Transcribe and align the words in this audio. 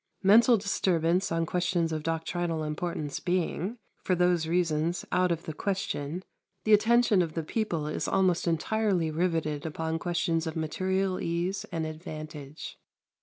Mental 0.23 0.57
disturbance 0.57 1.31
on 1.31 1.45
questions 1.45 1.91
of 1.91 2.01
doctrinal 2.01 2.63
importance 2.63 3.19
being, 3.19 3.77
for 4.03 4.15
these 4.15 4.47
reasons, 4.47 5.05
out 5.11 5.31
of 5.31 5.43
the 5.43 5.53
question, 5.53 6.23
the 6.63 6.73
attention 6.73 7.21
of 7.21 7.33
the 7.33 7.43
people 7.43 7.85
is 7.85 8.07
almost 8.07 8.47
entirely 8.47 9.11
riveted 9.11 9.63
upon 9.63 9.99
questions 9.99 10.47
of 10.47 10.55
material 10.55 11.21
ease 11.21 11.65
and 11.71 11.85
advantage. 11.85 12.79